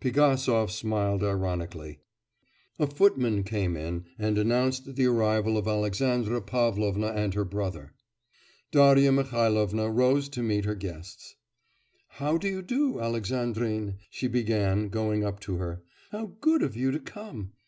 Pigasov 0.00 0.72
smiled 0.72 1.22
ironically. 1.22 2.00
A 2.76 2.88
footman 2.88 3.44
came 3.44 3.76
in 3.76 4.04
and 4.18 4.36
announced 4.36 4.96
the 4.96 5.06
arrival 5.06 5.56
of 5.56 5.68
Alexandra 5.68 6.42
Pavlovna 6.42 7.06
and 7.12 7.34
her 7.34 7.44
brother. 7.44 7.94
Darya 8.72 9.12
Mihailovna 9.12 9.88
rose 9.88 10.28
to 10.30 10.42
meet 10.42 10.64
her 10.64 10.74
guests. 10.74 11.36
'How 12.08 12.36
do 12.36 12.48
you 12.48 12.62
do, 12.62 12.98
Alexandrine?' 13.00 13.98
she 14.10 14.26
began, 14.26 14.88
going 14.88 15.22
up 15.22 15.38
to 15.42 15.58
her, 15.58 15.84
'how 16.10 16.32
good 16.40 16.64
of 16.64 16.74
you 16.76 16.90
to 16.90 16.98
come!... 16.98 17.52